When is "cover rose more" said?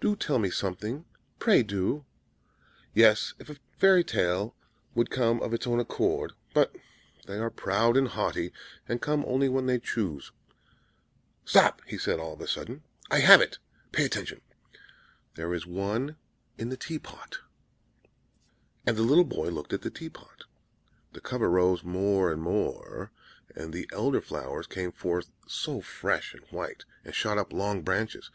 21.20-22.32